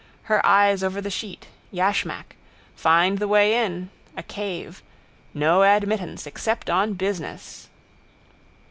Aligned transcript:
Her 0.23 0.43
eyes 0.43 0.83
over 0.83 0.99
the 0.99 1.11
sheet. 1.11 1.45
Yashmak. 1.71 2.35
Find 2.75 3.19
the 3.19 3.27
way 3.27 3.63
in. 3.63 3.91
A 4.17 4.23
cave. 4.23 4.81
No 5.31 5.61
admittance 5.61 6.25
except 6.25 6.71
on 6.71 6.93
business. 6.93 7.69